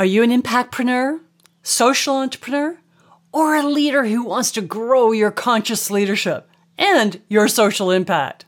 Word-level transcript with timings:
Are 0.00 0.06
you 0.06 0.22
an 0.22 0.30
impactpreneur, 0.30 1.20
social 1.62 2.16
entrepreneur, 2.16 2.78
or 3.32 3.54
a 3.54 3.62
leader 3.62 4.06
who 4.06 4.24
wants 4.24 4.50
to 4.52 4.62
grow 4.62 5.12
your 5.12 5.30
conscious 5.30 5.90
leadership 5.90 6.48
and 6.78 7.20
your 7.28 7.48
social 7.48 7.90
impact? 7.90 8.46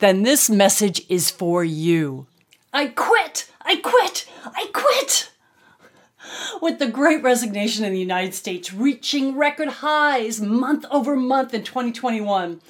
Then 0.00 0.22
this 0.22 0.50
message 0.50 1.00
is 1.08 1.30
for 1.30 1.64
you. 1.64 2.26
I 2.74 2.88
quit! 2.88 3.50
I 3.62 3.76
quit! 3.76 4.28
I 4.44 4.66
quit! 4.74 5.30
With 6.60 6.78
the 6.78 6.88
great 6.88 7.22
resignation 7.22 7.86
in 7.86 7.94
the 7.94 7.98
United 7.98 8.34
States 8.34 8.74
reaching 8.74 9.34
record 9.34 9.68
highs 9.68 10.42
month 10.42 10.84
over 10.90 11.16
month 11.16 11.54
in 11.54 11.64
2021, 11.64 12.60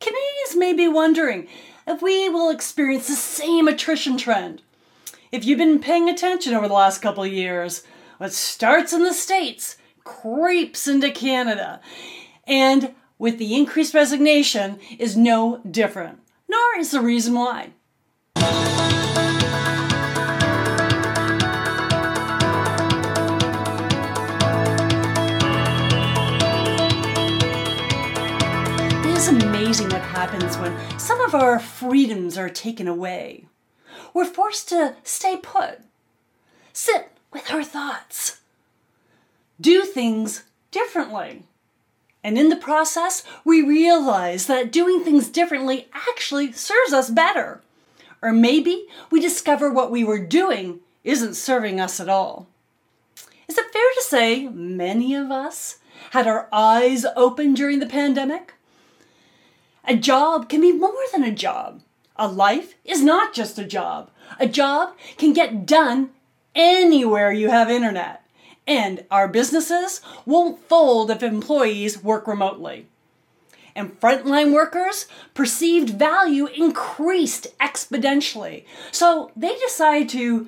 Canadians 0.00 0.54
may 0.54 0.74
be 0.74 0.86
wondering 0.86 1.48
if 1.86 2.02
we 2.02 2.28
will 2.28 2.50
experience 2.50 3.08
the 3.08 3.14
same 3.14 3.68
attrition 3.68 4.18
trend 4.18 4.60
if 5.32 5.44
you've 5.44 5.58
been 5.58 5.78
paying 5.78 6.08
attention 6.08 6.54
over 6.54 6.66
the 6.66 6.74
last 6.74 7.00
couple 7.00 7.22
of 7.22 7.32
years, 7.32 7.84
what 8.18 8.32
starts 8.32 8.92
in 8.92 9.04
the 9.04 9.14
States 9.14 9.76
creeps 10.02 10.88
into 10.88 11.10
Canada. 11.10 11.80
And 12.48 12.94
with 13.16 13.38
the 13.38 13.54
increased 13.54 13.94
resignation 13.94 14.80
is 14.98 15.16
no 15.16 15.60
different, 15.70 16.18
nor 16.48 16.78
is 16.78 16.90
the 16.90 17.00
reason 17.00 17.34
why. 17.34 17.70
It 29.04 29.16
is 29.16 29.28
amazing 29.28 29.90
what 29.90 30.02
happens 30.02 30.58
when 30.58 30.98
some 30.98 31.20
of 31.20 31.36
our 31.36 31.60
freedoms 31.60 32.36
are 32.36 32.48
taken 32.48 32.88
away 32.88 33.46
we're 34.14 34.24
forced 34.24 34.68
to 34.70 34.96
stay 35.02 35.36
put, 35.36 35.80
sit 36.72 37.10
with 37.32 37.50
our 37.50 37.64
thoughts, 37.64 38.40
do 39.60 39.82
things 39.82 40.44
differently. 40.70 41.44
And 42.22 42.38
in 42.38 42.50
the 42.50 42.56
process, 42.56 43.24
we 43.44 43.62
realize 43.62 44.46
that 44.46 44.72
doing 44.72 45.02
things 45.02 45.28
differently 45.28 45.88
actually 46.08 46.52
serves 46.52 46.92
us 46.92 47.08
better. 47.10 47.62
Or 48.22 48.32
maybe 48.32 48.86
we 49.10 49.20
discover 49.20 49.70
what 49.70 49.90
we 49.90 50.04
were 50.04 50.24
doing 50.24 50.80
isn't 51.02 51.34
serving 51.34 51.80
us 51.80 51.98
at 51.98 52.08
all. 52.08 52.46
Is 53.48 53.56
it 53.56 53.72
fair 53.72 53.82
to 53.96 54.02
say 54.02 54.48
many 54.48 55.14
of 55.14 55.30
us 55.30 55.78
had 56.10 56.26
our 56.26 56.48
eyes 56.52 57.06
open 57.16 57.54
during 57.54 57.80
the 57.80 57.86
pandemic? 57.86 58.54
A 59.84 59.96
job 59.96 60.48
can 60.48 60.60
be 60.60 60.72
more 60.72 60.92
than 61.12 61.24
a 61.24 61.32
job. 61.32 61.80
A 62.20 62.28
life 62.28 62.74
is 62.84 63.02
not 63.02 63.32
just 63.32 63.58
a 63.58 63.64
job. 63.64 64.10
A 64.38 64.46
job 64.46 64.94
can 65.16 65.32
get 65.32 65.64
done 65.64 66.10
anywhere 66.54 67.32
you 67.32 67.48
have 67.48 67.70
internet. 67.70 68.22
And 68.66 69.06
our 69.10 69.26
businesses 69.26 70.02
won't 70.26 70.60
fold 70.68 71.10
if 71.10 71.22
employees 71.22 72.04
work 72.04 72.28
remotely. 72.28 72.86
And 73.74 73.98
frontline 73.98 74.52
workers' 74.52 75.06
perceived 75.32 75.98
value 75.98 76.44
increased 76.46 77.46
exponentially. 77.58 78.64
So 78.92 79.32
they 79.34 79.56
decide 79.56 80.10
to 80.10 80.46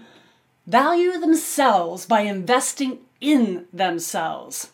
value 0.67 1.19
themselves 1.19 2.05
by 2.05 2.21
investing 2.21 2.99
in 3.19 3.65
themselves. 3.73 4.73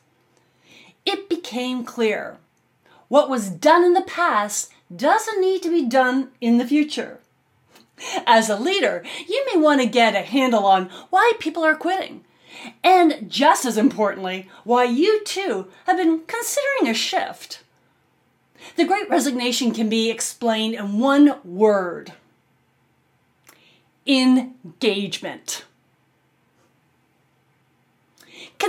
It 1.07 1.29
became 1.29 1.85
clear 1.85 2.39
what 3.07 3.31
was 3.31 3.51
done 3.51 3.85
in 3.85 3.93
the 3.93 4.03
past 4.03 4.73
doesn't 4.94 5.41
need 5.41 5.62
to 5.62 5.70
be 5.70 5.86
done 5.86 6.31
in 6.41 6.58
the 6.58 6.67
future. 6.67 7.20
As 8.27 8.48
a 8.48 8.56
leader, 8.56 9.03
you 9.28 9.44
may 9.53 9.61
want 9.61 9.81
to 9.81 9.86
get 9.86 10.14
a 10.14 10.20
handle 10.20 10.64
on 10.64 10.91
why 11.11 11.33
people 11.39 11.64
are 11.64 11.75
quitting. 11.75 12.25
And 12.83 13.31
just 13.31 13.64
as 13.64 13.77
importantly, 13.77 14.48
why 14.64 14.84
you 14.84 15.22
too 15.25 15.69
have 15.86 15.97
been 15.97 16.22
considering 16.27 16.89
a 16.89 16.94
shift. 16.94 17.62
The 18.77 18.84
great 18.84 19.09
resignation 19.09 19.72
can 19.72 19.89
be 19.89 20.11
explained 20.11 20.75
in 20.75 20.98
one 20.98 21.37
word 21.44 22.12
engagement. 24.06 25.65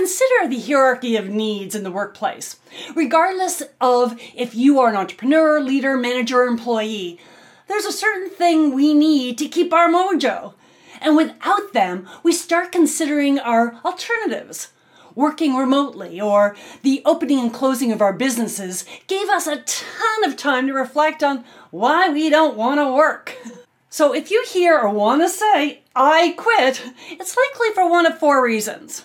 Consider 0.00 0.48
the 0.48 0.58
hierarchy 0.58 1.14
of 1.16 1.28
needs 1.28 1.74
in 1.74 1.82
the 1.82 1.90
workplace. 1.90 2.56
Regardless 2.94 3.62
of 3.82 4.18
if 4.34 4.54
you 4.54 4.80
are 4.80 4.88
an 4.88 4.96
entrepreneur, 4.96 5.60
leader, 5.60 5.94
manager, 5.94 6.44
employee, 6.44 7.20
there's 7.68 7.84
a 7.84 7.92
certain 7.92 8.30
thing 8.30 8.72
we 8.72 8.94
need 8.94 9.36
to 9.36 9.46
keep 9.46 9.74
our 9.74 9.90
mojo. 9.90 10.54
And 11.02 11.18
without 11.18 11.74
them, 11.74 12.08
we 12.22 12.32
start 12.32 12.72
considering 12.72 13.38
our 13.38 13.78
alternatives. 13.84 14.68
Working 15.14 15.54
remotely 15.54 16.18
or 16.18 16.56
the 16.80 17.02
opening 17.04 17.38
and 17.38 17.52
closing 17.52 17.92
of 17.92 18.00
our 18.00 18.14
businesses 18.14 18.86
gave 19.06 19.28
us 19.28 19.46
a 19.46 19.60
ton 19.60 20.24
of 20.24 20.34
time 20.34 20.66
to 20.68 20.72
reflect 20.72 21.22
on 21.22 21.44
why 21.70 22.08
we 22.08 22.30
don't 22.30 22.56
want 22.56 22.80
to 22.80 22.90
work. 22.90 23.36
So 23.92 24.14
if 24.14 24.30
you 24.30 24.44
hear 24.46 24.78
or 24.78 24.88
want 24.88 25.20
to 25.20 25.28
say, 25.28 25.82
I 25.96 26.34
quit, 26.36 26.80
it's 27.10 27.36
likely 27.36 27.74
for 27.74 27.90
one 27.90 28.06
of 28.06 28.20
four 28.20 28.40
reasons. 28.40 29.04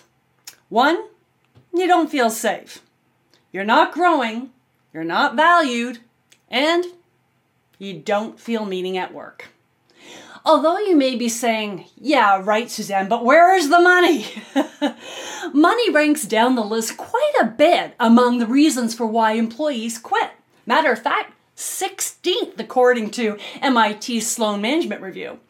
One, 0.68 1.04
you 1.72 1.86
don't 1.86 2.10
feel 2.10 2.30
safe. 2.30 2.82
You're 3.52 3.64
not 3.64 3.92
growing, 3.92 4.50
you're 4.92 5.04
not 5.04 5.36
valued, 5.36 6.00
and 6.48 6.84
you 7.78 7.94
don't 7.94 8.40
feel 8.40 8.64
meaning 8.64 8.96
at 8.96 9.14
work. 9.14 9.46
Although 10.44 10.78
you 10.78 10.96
may 10.96 11.16
be 11.16 11.28
saying, 11.28 11.86
yeah, 11.96 12.40
right, 12.42 12.70
Suzanne, 12.70 13.08
but 13.08 13.24
where 13.24 13.54
is 13.56 13.68
the 13.68 13.80
money? 13.80 14.26
money 15.52 15.90
ranks 15.90 16.22
down 16.22 16.54
the 16.54 16.62
list 16.62 16.96
quite 16.96 17.34
a 17.40 17.46
bit 17.46 17.94
among 17.98 18.38
the 18.38 18.46
reasons 18.46 18.94
for 18.94 19.06
why 19.06 19.32
employees 19.32 19.98
quit. 19.98 20.30
Matter 20.64 20.92
of 20.92 21.02
fact, 21.02 21.32
16th 21.56 22.60
according 22.60 23.10
to 23.12 23.38
MIT's 23.60 24.28
Sloan 24.28 24.60
Management 24.60 25.02
Review. 25.02 25.40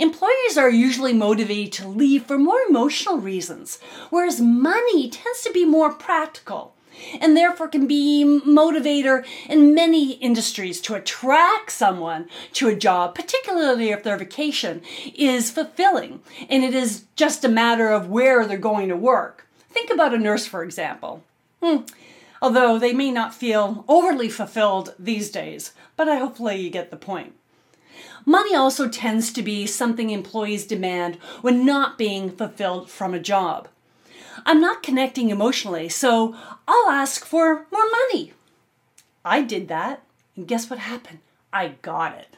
Employers 0.00 0.56
are 0.56 0.70
usually 0.70 1.12
motivated 1.12 1.74
to 1.74 1.86
leave 1.86 2.24
for 2.24 2.38
more 2.38 2.58
emotional 2.66 3.18
reasons, 3.18 3.78
whereas 4.08 4.40
money 4.40 5.10
tends 5.10 5.42
to 5.42 5.52
be 5.52 5.66
more 5.66 5.92
practical 5.92 6.74
and 7.20 7.36
therefore 7.36 7.68
can 7.68 7.86
be 7.86 8.24
motivator 8.24 9.26
in 9.46 9.74
many 9.74 10.12
industries 10.12 10.80
to 10.80 10.94
attract 10.94 11.70
someone 11.70 12.30
to 12.54 12.68
a 12.68 12.74
job, 12.74 13.14
particularly 13.14 13.90
if 13.90 14.02
their 14.02 14.16
vacation 14.16 14.80
is 15.14 15.50
fulfilling 15.50 16.22
and 16.48 16.64
it 16.64 16.74
is 16.74 17.04
just 17.14 17.44
a 17.44 17.48
matter 17.48 17.90
of 17.90 18.08
where 18.08 18.46
they're 18.46 18.56
going 18.56 18.88
to 18.88 18.96
work. 18.96 19.46
Think 19.68 19.90
about 19.90 20.14
a 20.14 20.18
nurse, 20.18 20.46
for 20.46 20.64
example. 20.64 21.22
Hmm. 21.62 21.82
Although 22.40 22.78
they 22.78 22.94
may 22.94 23.10
not 23.10 23.34
feel 23.34 23.84
overly 23.86 24.30
fulfilled 24.30 24.94
these 24.98 25.30
days, 25.30 25.74
but 25.94 26.08
I 26.08 26.16
hopefully 26.16 26.56
you 26.56 26.70
get 26.70 26.90
the 26.90 26.96
point. 26.96 27.34
Money 28.26 28.54
also 28.54 28.88
tends 28.88 29.32
to 29.32 29.42
be 29.42 29.66
something 29.66 30.10
employees 30.10 30.66
demand 30.66 31.16
when 31.40 31.64
not 31.64 31.98
being 31.98 32.30
fulfilled 32.30 32.90
from 32.90 33.14
a 33.14 33.20
job. 33.20 33.68
I'm 34.46 34.60
not 34.60 34.82
connecting 34.82 35.30
emotionally, 35.30 35.88
so 35.88 36.34
I'll 36.66 36.90
ask 36.90 37.24
for 37.24 37.66
more 37.70 37.90
money. 37.90 38.32
I 39.24 39.42
did 39.42 39.68
that, 39.68 40.02
and 40.36 40.48
guess 40.48 40.70
what 40.70 40.78
happened? 40.78 41.18
I 41.52 41.74
got 41.82 42.18
it. 42.18 42.28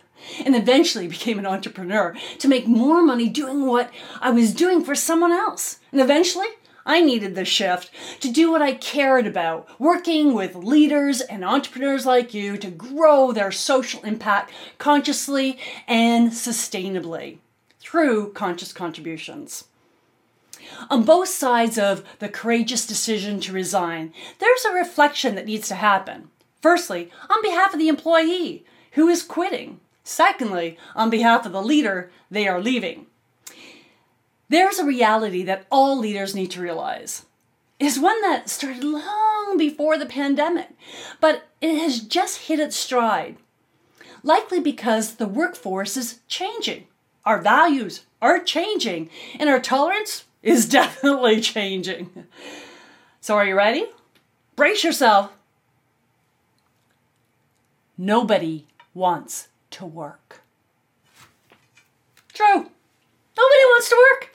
And 0.44 0.54
eventually 0.54 1.08
became 1.16 1.38
an 1.38 1.46
entrepreneur 1.46 2.16
to 2.38 2.48
make 2.48 2.66
more 2.66 3.02
money 3.02 3.28
doing 3.28 3.66
what 3.66 3.90
I 4.20 4.30
was 4.30 4.54
doing 4.54 4.84
for 4.84 4.94
someone 4.94 5.32
else. 5.32 5.78
And 5.90 6.00
eventually, 6.00 6.48
I 6.84 7.00
needed 7.00 7.34
the 7.34 7.44
shift 7.44 7.90
to 8.20 8.30
do 8.30 8.50
what 8.50 8.62
I 8.62 8.74
cared 8.74 9.26
about, 9.26 9.68
working 9.78 10.34
with 10.34 10.54
leaders 10.54 11.20
and 11.20 11.44
entrepreneurs 11.44 12.04
like 12.06 12.34
you 12.34 12.56
to 12.56 12.70
grow 12.70 13.32
their 13.32 13.52
social 13.52 14.02
impact 14.02 14.52
consciously 14.78 15.58
and 15.86 16.32
sustainably 16.32 17.38
through 17.80 18.32
conscious 18.32 18.72
contributions. 18.72 19.64
On 20.90 21.04
both 21.04 21.28
sides 21.28 21.78
of 21.78 22.04
the 22.18 22.28
courageous 22.28 22.86
decision 22.86 23.40
to 23.40 23.52
resign, 23.52 24.12
there's 24.38 24.64
a 24.64 24.72
reflection 24.72 25.34
that 25.34 25.46
needs 25.46 25.68
to 25.68 25.74
happen. 25.74 26.30
Firstly, 26.60 27.10
on 27.28 27.42
behalf 27.42 27.72
of 27.72 27.78
the 27.78 27.88
employee 27.88 28.64
who 28.92 29.08
is 29.08 29.22
quitting. 29.22 29.80
Secondly, 30.04 30.78
on 30.94 31.10
behalf 31.10 31.46
of 31.46 31.52
the 31.52 31.62
leader 31.62 32.10
they 32.30 32.46
are 32.46 32.60
leaving. 32.60 33.06
There's 34.52 34.78
a 34.78 34.84
reality 34.84 35.42
that 35.44 35.64
all 35.70 35.96
leaders 35.98 36.34
need 36.34 36.50
to 36.50 36.60
realize. 36.60 37.24
It 37.80 37.86
is 37.86 37.98
one 37.98 38.20
that 38.20 38.50
started 38.50 38.84
long 38.84 39.56
before 39.56 39.96
the 39.96 40.04
pandemic, 40.04 40.68
but 41.22 41.44
it 41.62 41.78
has 41.78 42.00
just 42.00 42.48
hit 42.48 42.60
its 42.60 42.76
stride. 42.76 43.38
Likely 44.22 44.60
because 44.60 45.14
the 45.14 45.26
workforce 45.26 45.96
is 45.96 46.20
changing. 46.28 46.86
Our 47.24 47.40
values 47.40 48.02
are 48.20 48.40
changing, 48.40 49.08
and 49.40 49.48
our 49.48 49.58
tolerance 49.58 50.26
is 50.42 50.68
definitely 50.78 51.40
changing. 51.40 52.10
So, 53.22 53.36
are 53.36 53.46
you 53.46 53.56
ready? 53.56 53.86
Brace 54.54 54.84
yourself. 54.84 55.32
Nobody 57.96 58.66
wants 58.92 59.48
to 59.70 59.86
work. 59.86 60.42
True. 62.34 62.68
Nobody 63.34 63.64
wants 63.64 63.88
to 63.88 63.96
work. 63.96 64.31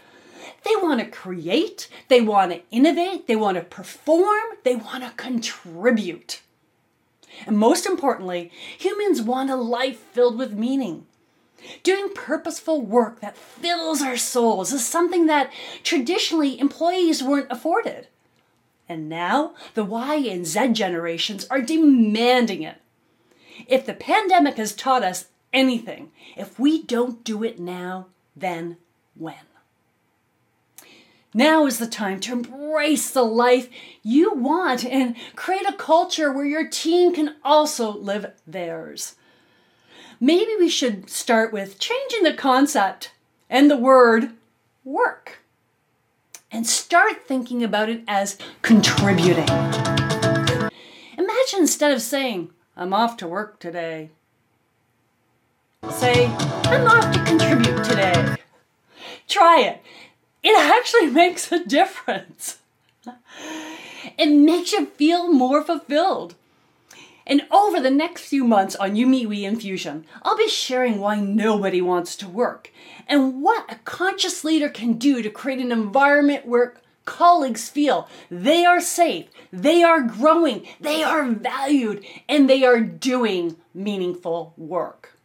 They 0.68 0.76
want 0.76 1.00
to 1.00 1.06
create, 1.06 1.88
they 2.10 2.20
want 2.20 2.52
to 2.52 2.62
innovate, 2.72 3.26
they 3.28 3.38
want 3.38 3.56
to 3.56 3.64
perform, 3.64 4.44
they 4.66 4.76
want 4.76 5.02
to 5.02 5.12
contribute. 5.12 6.42
And 7.46 7.58
most 7.58 7.86
importantly, 7.86 8.52
humans 8.78 9.22
want 9.22 9.50
a 9.50 9.56
life 9.56 9.98
filled 9.98 10.38
with 10.38 10.54
meaning. 10.54 11.06
Doing 11.84 12.10
purposeful 12.14 12.82
work 12.82 13.22
that 13.22 13.38
fills 13.38 14.02
our 14.02 14.18
souls 14.18 14.74
is 14.74 14.86
something 14.86 15.28
that 15.28 15.54
traditionally 15.84 16.60
employees 16.60 17.24
weren't 17.24 17.52
afforded. 17.52 18.08
And 18.90 19.08
now 19.08 19.54
the 19.74 19.86
Y 19.86 20.16
and 20.16 20.46
Z 20.46 20.74
generations 20.74 21.48
are 21.50 21.62
demanding 21.62 22.64
it. 22.64 22.82
If 23.68 23.86
the 23.86 23.94
pandemic 23.94 24.58
has 24.58 24.76
taught 24.76 25.04
us 25.04 25.28
anything, 25.54 26.12
if 26.36 26.60
we 26.60 26.84
don't 26.84 27.24
do 27.24 27.42
it 27.44 27.58
now, 27.58 28.08
then 28.36 28.76
when? 29.16 29.36
Now 31.38 31.68
is 31.68 31.78
the 31.78 31.86
time 31.86 32.20
to 32.22 32.34
embrace 32.34 33.12
the 33.12 33.22
life 33.22 33.70
you 34.02 34.34
want 34.34 34.84
and 34.84 35.16
create 35.36 35.70
a 35.70 35.74
culture 35.74 36.34
where 36.34 36.48
your 36.48 36.68
team 36.68 37.14
can 37.14 37.36
also 37.46 37.92
live 37.92 38.32
theirs. 38.48 39.14
Maybe 40.20 40.54
we 40.58 40.68
should 40.68 41.12
start 41.12 41.54
with 41.54 41.78
changing 41.78 42.24
the 42.24 42.34
concept 42.34 43.12
and 43.52 43.70
the 43.70 43.78
word 43.78 44.32
work 44.84 45.44
and 46.52 46.66
start 46.66 47.28
thinking 47.28 47.64
about 47.64 47.90
it 47.90 48.02
as 48.08 48.40
contributing. 48.64 49.48
Imagine 51.20 51.60
instead 51.60 51.92
of 51.92 52.02
saying, 52.02 52.50
I'm 52.76 52.96
off 52.96 53.16
to 53.18 53.28
work 53.28 53.60
today, 53.60 54.10
say, 55.92 56.26
I'm 56.66 56.88
off 56.88 57.14
to 57.14 57.24
contribute 57.26 57.84
today. 57.84 58.38
Try 59.28 59.60
it. 59.62 59.84
It 60.44 60.58
actually 60.58 61.08
makes 61.12 61.52
a 61.52 61.64
difference. 61.64 62.60
It 64.18 64.30
makes 64.30 64.72
you 64.72 64.86
feel 64.86 65.32
more 65.32 65.64
fulfilled. 65.64 66.36
And 67.26 67.46
over 67.52 67.82
the 67.82 67.92
next 67.92 68.24
few 68.24 68.46
months 68.46 68.76
on 68.78 68.94
We 68.94 69.44
Infusion, 69.44 70.06
I'll 70.24 70.38
be 70.38 70.48
sharing 70.48 71.00
why 71.00 71.20
nobody 71.20 71.82
wants 71.82 72.16
to 72.18 72.30
work 72.30 72.72
and 73.08 73.42
what 73.42 73.72
a 73.72 73.76
conscious 73.84 74.46
leader 74.46 74.70
can 74.70 74.94
do 74.94 75.22
to 75.22 75.30
create 75.30 75.60
an 75.60 75.74
environment 75.74 76.46
where 76.46 76.76
colleagues 77.06 77.70
feel 77.70 78.08
they 78.32 78.66
are 78.66 78.82
safe, 78.82 79.28
they 79.52 79.84
are 79.84 80.02
growing, 80.02 80.66
they 80.80 81.04
are 81.04 81.26
valued, 81.26 82.04
and 82.30 82.50
they 82.50 82.64
are 82.64 82.80
doing 82.80 83.58
meaningful 83.74 84.54
work. 84.58 85.17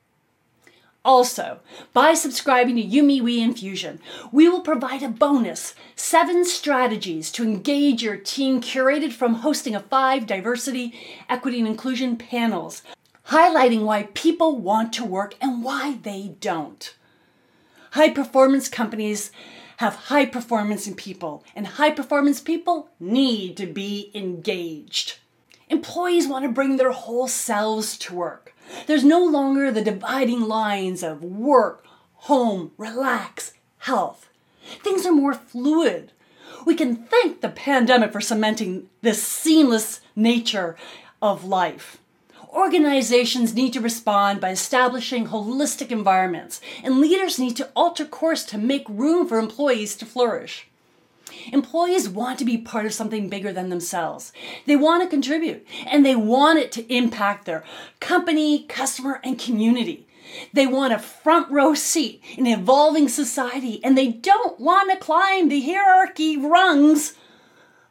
Also, 1.04 1.58
by 1.93 2.14
subscribing 2.14 2.76
to 2.76 2.81
You 2.81 3.02
Me 3.02 3.20
We 3.20 3.40
Infusion, 3.40 4.00
we 4.31 4.49
will 4.49 4.60
provide 4.60 5.02
a 5.02 5.08
bonus 5.08 5.75
seven 5.96 6.44
strategies 6.44 7.32
to 7.32 7.43
engage 7.43 8.04
your 8.04 8.16
team 8.16 8.60
curated 8.60 9.12
from 9.12 9.34
hosting 9.34 9.75
of 9.75 9.87
five 9.87 10.26
diversity, 10.26 10.94
equity, 11.28 11.58
and 11.58 11.66
inclusion 11.66 12.16
panels, 12.16 12.82
highlighting 13.28 13.82
why 13.82 14.04
people 14.14 14.58
want 14.58 14.93
to 14.93 15.04
work 15.04 15.34
and 15.40 15.64
why 15.64 15.99
they 16.02 16.37
don't. 16.40 16.94
High 17.93 18.10
performance 18.10 18.69
companies 18.69 19.32
have 19.78 19.94
high 19.94 20.26
performance 20.26 20.87
in 20.87 20.94
people, 20.94 21.43
and 21.56 21.66
high 21.66 21.90
performance 21.90 22.40
people 22.40 22.90
need 23.00 23.56
to 23.56 23.66
be 23.66 24.12
engaged. 24.14 25.19
Employees 25.72 26.28
want 26.28 26.44
to 26.44 26.50
bring 26.50 26.76
their 26.76 26.92
whole 26.92 27.26
selves 27.26 27.96
to 27.96 28.14
work. 28.14 28.54
There's 28.86 29.04
no 29.04 29.24
longer 29.24 29.70
the 29.70 29.80
dividing 29.80 30.42
lines 30.42 31.02
of 31.02 31.24
work, 31.24 31.86
home, 32.12 32.72
relax, 32.76 33.54
health. 33.78 34.28
Things 34.84 35.06
are 35.06 35.12
more 35.12 35.32
fluid. 35.32 36.12
We 36.66 36.74
can 36.74 36.94
thank 36.96 37.40
the 37.40 37.48
pandemic 37.48 38.12
for 38.12 38.20
cementing 38.20 38.90
this 39.00 39.22
seamless 39.22 40.02
nature 40.14 40.76
of 41.22 41.42
life. 41.42 41.96
Organizations 42.50 43.54
need 43.54 43.72
to 43.72 43.80
respond 43.80 44.42
by 44.42 44.50
establishing 44.50 45.28
holistic 45.28 45.90
environments, 45.90 46.60
and 46.84 47.00
leaders 47.00 47.38
need 47.38 47.56
to 47.56 47.70
alter 47.74 48.04
course 48.04 48.44
to 48.44 48.58
make 48.58 48.86
room 48.90 49.26
for 49.26 49.38
employees 49.38 49.96
to 49.96 50.04
flourish. 50.04 50.69
Employees 51.52 52.08
want 52.08 52.38
to 52.38 52.44
be 52.44 52.58
part 52.58 52.87
of 52.87 52.94
something 52.94 53.29
bigger 53.29 53.52
than 53.52 53.69
themselves. 53.69 54.32
They 54.67 54.76
want 54.76 55.02
to 55.02 55.08
contribute 55.08 55.67
and 55.87 56.05
they 56.05 56.17
want 56.17 56.58
it 56.58 56.73
to 56.73 56.94
impact 56.94 57.44
their 57.44 57.64
company, 58.00 58.64
customer, 58.64 59.20
and 59.25 59.38
community. 59.38 60.06
They 60.52 60.67
want 60.67 60.93
a 60.93 60.99
front 60.99 61.50
row 61.50 61.75
seat 61.75 62.23
in 62.37 62.46
evolving 62.46 63.08
society 63.08 63.81
and 63.84 63.96
they 63.96 64.08
don't 64.08 64.58
want 64.58 64.90
to 64.90 64.96
climb 64.96 65.49
the 65.49 65.61
hierarchy 65.61 66.37
rungs 66.37 67.14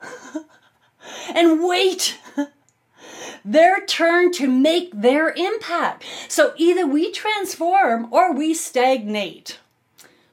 and 1.35 1.63
wait 1.63 2.19
their 3.45 3.85
turn 3.85 4.31
to 4.33 4.47
make 4.47 4.91
their 4.93 5.29
impact. 5.31 6.03
So 6.27 6.53
either 6.57 6.87
we 6.87 7.11
transform 7.11 8.11
or 8.11 8.33
we 8.33 8.53
stagnate. 8.53 9.59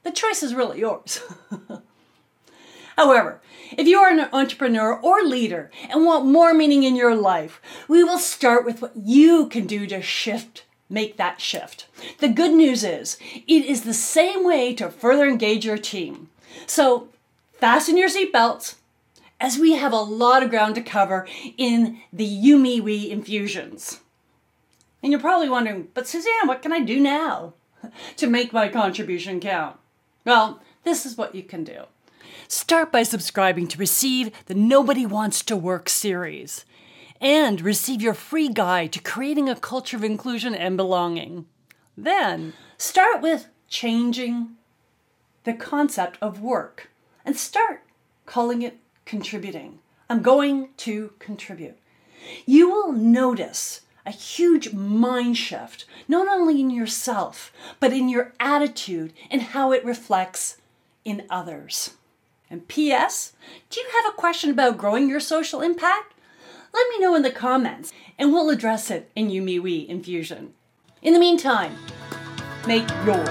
The 0.03 0.11
choice 0.13 0.43
is 0.43 0.55
really 0.55 0.81
yours. 0.81 1.21
However, 2.99 3.41
if 3.77 3.87
you 3.87 3.97
are 3.99 4.11
an 4.11 4.29
entrepreneur 4.33 4.93
or 4.93 5.23
leader 5.23 5.71
and 5.89 6.05
want 6.05 6.27
more 6.27 6.53
meaning 6.53 6.83
in 6.83 6.97
your 6.97 7.15
life, 7.15 7.63
we 7.87 8.03
will 8.03 8.19
start 8.19 8.65
with 8.65 8.83
what 8.83 8.91
you 8.97 9.47
can 9.47 9.69
do 9.69 9.87
to 9.87 10.03
shift 10.03 10.65
make 10.91 11.17
that 11.17 11.41
shift. 11.41 11.87
The 12.19 12.29
good 12.29 12.53
news 12.53 12.83
is, 12.83 13.17
it 13.47 13.65
is 13.65 13.83
the 13.83 13.95
same 13.95 14.45
way 14.45 14.75
to 14.75 14.91
further 14.91 15.29
engage 15.29 15.65
your 15.65 15.79
team. 15.79 16.29
So, 16.67 17.09
fasten 17.61 17.97
your 17.97 18.09
seatbelts 18.09 18.77
as 19.39 19.59
we 19.59 19.75
have 19.75 19.93
a 19.93 19.97
lot 19.97 20.43
of 20.43 20.51
ground 20.51 20.75
to 20.75 20.83
cover 20.83 21.29
in 21.57 22.01
the 22.13 22.25
You 22.25 22.59
Me 22.59 22.81
We 22.81 23.09
infusions. 23.11 24.01
And 25.05 25.13
you're 25.13 25.21
probably 25.21 25.49
wondering, 25.49 25.87
but 25.95 26.09
Suzanne, 26.09 26.49
what 26.49 26.63
can 26.63 26.73
I 26.73 26.81
do 26.81 26.99
now 26.99 27.53
to 28.17 28.27
make 28.27 28.53
my 28.53 28.69
contribution 28.69 29.39
count? 29.39 29.77
Well, 30.25 30.61
this 30.83 31.07
is 31.07 31.17
what 31.17 31.37
you 31.37 31.45
can 31.45 31.63
do. 31.63 31.85
Start 32.49 32.91
by 32.91 33.03
subscribing 33.03 33.69
to 33.69 33.79
receive 33.79 34.31
the 34.47 34.55
Nobody 34.55 35.07
Wants 35.07 35.43
to 35.45 35.57
Work 35.57 35.89
series 35.89 36.65
and 37.21 37.61
receive 37.61 38.01
your 38.01 38.15
free 38.15 38.49
guide 38.49 38.93
to 38.93 39.01
creating 39.01 39.49
a 39.49 39.57
culture 39.57 39.97
of 39.97 40.05
inclusion 40.05 40.55
and 40.55 40.77
belonging. 40.77 41.47
Then 41.97 42.53
start 42.77 43.21
with 43.21 43.49
changing 43.69 44.57
the 45.45 45.53
concept 45.53 46.19
of 46.21 46.41
work 46.41 46.91
and 47.25 47.37
start 47.37 47.83
calling 48.27 48.63
it 48.63 48.79
contributing. 49.05 49.81
I'm 50.09 50.23
going 50.23 50.71
to 50.79 51.13
contribute. 51.19 51.77
You 52.47 52.71
will 52.71 52.93
notice 52.93 53.83
a 54.07 54.11
huge 54.11 54.73
mind 54.73 55.37
shift, 55.37 55.85
not 56.09 56.29
only 56.29 56.61
in 56.61 56.71
yourself, 56.71 57.53
but 57.79 57.93
in 57.93 58.09
your 58.09 58.33
attitude 58.41 59.13
and 59.31 59.43
how 59.43 59.73
it 59.73 59.85
reflects 59.85 60.57
in 61.05 61.27
others. 61.29 61.91
And 62.51 62.67
P.S., 62.69 63.33
do 63.71 63.81
you 63.81 63.87
have 63.95 64.13
a 64.13 64.17
question 64.17 64.51
about 64.51 64.79
growing 64.79 65.09
your 65.09 65.21
social 65.21 65.61
impact? 65.61 66.15
Let 66.73 66.89
me 66.91 66.99
know 66.99 67.15
in 67.15 67.23
the 67.23 67.31
comments 67.31 67.93
and 68.19 68.33
we'll 68.33 68.51
address 68.51 68.91
it 68.91 69.11
in 69.15 69.31
You 69.31 69.43
Me 69.43 69.59
We 69.59 69.87
Infusion. 69.89 70.55
In 71.03 71.13
the 71.15 71.21
meantime, 71.21 71.77
make 72.67 72.89
your 73.05 73.25